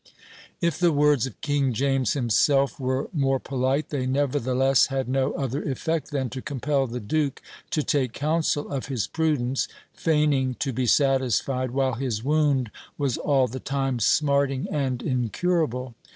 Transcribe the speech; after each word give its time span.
If 0.61 0.79
the 0.79 0.91
words 0.91 1.27
of 1.27 1.39
King 1.41 1.73
James 1.73 2.13
himself 2.13 2.79
were 2.79 3.07
more 3.13 3.39
polite, 3.39 3.89
they 3.89 4.07
nevertheless 4.07 4.87
had 4.87 5.07
no 5.07 5.31
other 5.33 5.61
effect 5.61 6.09
than 6.09 6.27
to 6.31 6.41
compel 6.41 6.87
the 6.87 6.99
Duke 6.99 7.39
to 7.69 7.83
take 7.83 8.11
counsel 8.11 8.67
of 8.71 8.87
his 8.87 9.05
prudence, 9.05 9.67
feigning 9.93 10.55
to 10.55 10.73
be 10.73 10.87
satisfied, 10.87 11.69
while 11.69 11.93
his 11.93 12.23
wound 12.23 12.71
was 12.97 13.19
all 13.19 13.45
the 13.47 13.59
time 13.59 13.99
smarting 13.99 14.67
and 14.71 15.03
incurable. 15.03 15.93